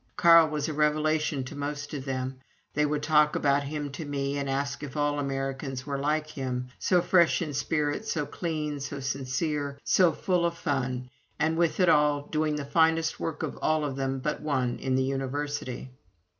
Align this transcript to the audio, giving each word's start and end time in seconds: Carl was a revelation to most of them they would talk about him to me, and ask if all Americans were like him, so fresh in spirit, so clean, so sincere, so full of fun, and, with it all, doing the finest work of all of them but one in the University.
Carl 0.17 0.49
was 0.49 0.67
a 0.67 0.73
revelation 0.73 1.43
to 1.43 1.53
most 1.55 1.93
of 1.93 2.05
them 2.05 2.39
they 2.73 2.83
would 2.87 3.03
talk 3.03 3.35
about 3.35 3.61
him 3.61 3.91
to 3.91 4.03
me, 4.03 4.35
and 4.35 4.49
ask 4.49 4.81
if 4.81 4.97
all 4.97 5.19
Americans 5.19 5.85
were 5.85 5.99
like 5.99 6.25
him, 6.25 6.69
so 6.79 7.03
fresh 7.03 7.39
in 7.39 7.53
spirit, 7.53 8.03
so 8.07 8.25
clean, 8.25 8.79
so 8.79 8.99
sincere, 8.99 9.77
so 9.83 10.11
full 10.11 10.43
of 10.43 10.57
fun, 10.57 11.07
and, 11.37 11.55
with 11.55 11.79
it 11.79 11.87
all, 11.87 12.25
doing 12.31 12.55
the 12.55 12.65
finest 12.65 13.19
work 13.19 13.43
of 13.43 13.55
all 13.57 13.85
of 13.85 13.95
them 13.95 14.17
but 14.17 14.41
one 14.41 14.79
in 14.79 14.95
the 14.95 15.03
University. 15.03 15.91